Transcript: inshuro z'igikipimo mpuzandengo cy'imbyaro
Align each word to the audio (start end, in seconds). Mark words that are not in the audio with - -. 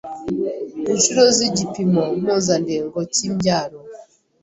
inshuro 0.91 1.21
z'igikipimo 1.35 2.01
mpuzandengo 2.19 2.99
cy'imbyaro 3.13 3.77